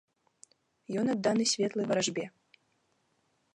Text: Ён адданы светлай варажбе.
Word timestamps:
Ён 1.01 1.05
адданы 1.15 1.43
светлай 1.53 1.85
варажбе. 1.91 2.25